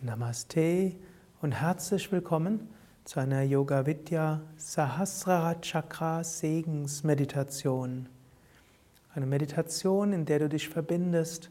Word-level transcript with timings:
Namaste 0.00 0.94
und 1.42 1.50
herzlich 1.50 2.12
willkommen 2.12 2.68
zu 3.02 3.18
einer 3.18 3.42
Yoga 3.42 3.84
Vidya 3.84 4.42
Sahasrara 4.56 5.56
Chakra 5.56 6.22
Segensmeditation. 6.22 8.08
Eine 9.12 9.26
Meditation, 9.26 10.12
in 10.12 10.24
der 10.24 10.38
du 10.38 10.48
dich 10.48 10.68
verbindest 10.68 11.50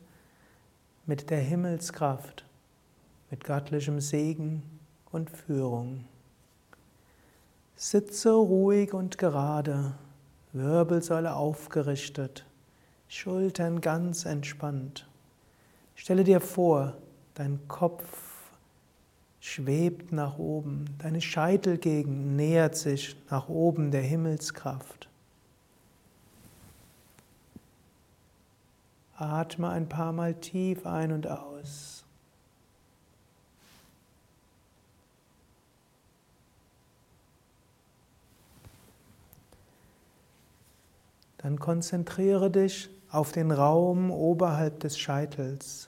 mit 1.05 1.29
der 1.29 1.41
Himmelskraft, 1.41 2.45
mit 3.31 3.43
göttlichem 3.43 3.99
Segen 3.99 4.63
und 5.11 5.29
Führung. 5.29 6.05
Sitze 7.75 8.31
ruhig 8.31 8.93
und 8.93 9.17
gerade, 9.17 9.95
Wirbelsäule 10.53 11.35
aufgerichtet, 11.35 12.45
Schultern 13.09 13.81
ganz 13.81 14.23
entspannt. 14.23 15.05
Stelle 15.95 16.23
dir 16.23 16.39
vor, 16.39 16.93
dein 17.33 17.59
Kopf 17.67 18.26
schwebt 19.39 20.11
nach 20.11 20.37
oben, 20.37 20.85
deine 20.97 21.21
Scheitelgegend 21.21 22.35
nähert 22.35 22.75
sich 22.75 23.15
nach 23.29 23.49
oben 23.49 23.91
der 23.91 24.01
Himmelskraft. 24.01 25.09
Atme 29.15 29.69
ein 29.69 29.89
paar 29.89 30.11
Mal 30.11 30.35
tief 30.35 30.85
ein 30.85 31.11
und 31.11 31.27
aus. 31.27 32.03
Dann 41.39 41.59
konzentriere 41.59 42.51
dich 42.51 42.89
auf 43.09 43.31
den 43.31 43.51
Raum 43.51 44.11
oberhalb 44.11 44.81
des 44.81 44.99
Scheitels. 44.99 45.87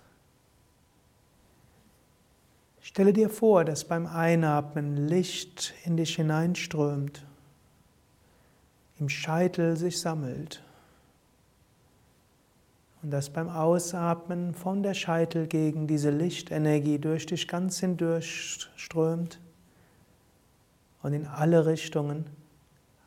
Stelle 2.89 3.13
dir 3.13 3.29
vor, 3.29 3.65
dass 3.65 3.83
beim 3.83 4.07
Einatmen 4.07 5.07
Licht 5.07 5.75
in 5.85 5.95
dich 5.95 6.15
hineinströmt, 6.15 7.23
im 8.97 9.09
Scheitel 9.09 9.77
sich 9.77 9.99
sammelt 9.99 10.63
und 13.03 13.11
dass 13.11 13.29
beim 13.29 13.47
Ausatmen 13.47 14.55
von 14.55 14.81
der 14.81 14.95
Scheitelgegend 14.95 15.87
diese 15.87 16.09
Lichtenergie 16.09 16.97
durch 16.97 17.27
dich 17.27 17.47
ganz 17.47 17.79
hindurch 17.79 18.67
strömt 18.75 19.39
und 21.03 21.13
in 21.13 21.27
alle 21.27 21.67
Richtungen 21.67 22.25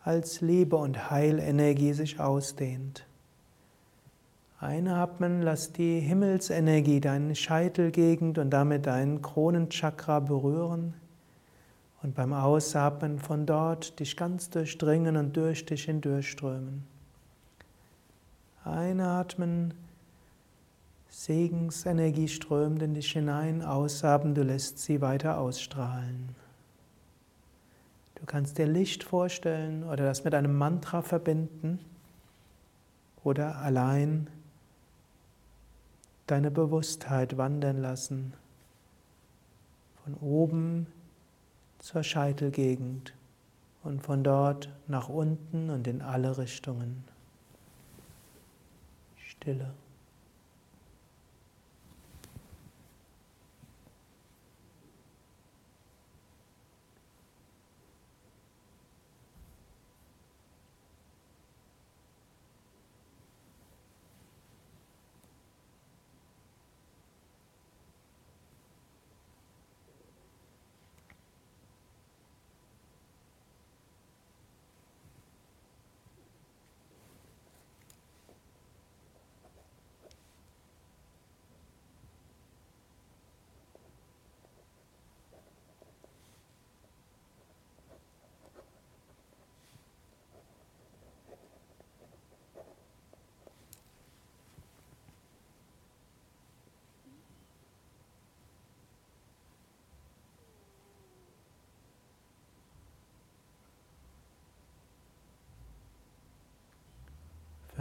als 0.05 0.41
Liebe 0.43 0.77
und 0.77 1.11
Heilenergie 1.11 1.93
sich 1.93 2.21
ausdehnt. 2.21 3.05
Einatmen, 4.63 5.43
lass 5.43 5.73
die 5.73 5.99
Himmelsenergie 5.99 7.01
deine 7.01 7.35
Scheitelgegend 7.35 8.39
und 8.39 8.51
damit 8.51 8.87
deinen 8.87 9.21
Kronenchakra 9.21 10.21
berühren. 10.21 10.95
Und 12.01 12.15
beim 12.15 12.33
Ausatmen 12.33 13.19
von 13.19 13.45
dort 13.45 13.99
dich 13.99 14.17
ganz 14.17 14.51
durchdringen 14.51 15.17
und 15.17 15.37
durch 15.37 15.67
dich 15.67 15.85
hindurchströmen. 15.87 16.85
Einatmen, 18.65 19.75
Segensenergie 21.09 22.29
strömt 22.29 22.83
in 22.83 22.95
dich 22.95 23.11
hinein, 23.11 23.63
ausatmen, 23.63 24.35
du 24.35 24.45
lässt 24.45 24.79
sie 24.79 25.01
weiter 25.01 25.39
ausstrahlen. 25.39 26.37
Du 28.15 28.27
kannst 28.27 28.59
dir 28.59 28.67
Licht 28.67 29.03
vorstellen 29.03 29.83
oder 29.83 30.05
das 30.05 30.23
mit 30.23 30.35
einem 30.37 30.57
Mantra 30.57 31.03
verbinden 31.03 31.81
oder 33.25 33.57
allein 33.57 34.29
deine 36.27 36.51
Bewusstheit 36.51 37.37
wandern 37.37 37.81
lassen. 37.81 38.35
Von 40.05 40.15
oben 40.15 40.87
zur 41.79 42.03
Scheitelgegend 42.03 43.13
und 43.83 44.03
von 44.03 44.23
dort 44.23 44.69
nach 44.89 45.09
unten 45.09 45.71
und 45.71 45.87
in 45.87 46.03
alle 46.03 46.39
Richtungen. 46.39 47.05
Stille. 49.17 49.73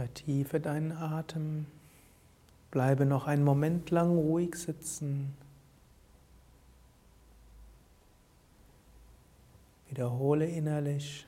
Vertiefe 0.02 0.58
deinen 0.58 0.90
Atem. 0.90 1.66
Bleibe 2.72 3.06
noch 3.06 3.28
einen 3.28 3.44
Moment 3.44 3.90
lang 3.90 4.10
ruhig 4.10 4.56
sitzen. 4.56 5.32
Wiederhole 9.88 10.46
innerlich. 10.46 11.24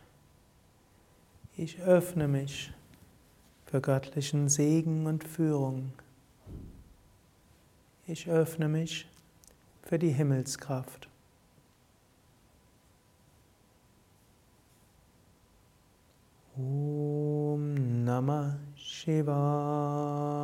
Ich 1.56 1.82
öffne 1.82 2.26
mich 2.26 2.72
für 3.66 3.80
göttlichen 3.80 4.48
Segen 4.48 5.06
und 5.06 5.22
Führung. 5.22 5.92
Ich 8.08 8.28
öffne 8.28 8.66
mich 8.66 9.06
für 9.84 10.00
die 10.00 10.10
Himmelskraft. 10.10 11.08
Namah 18.24 18.56
Shiva. 18.74 20.43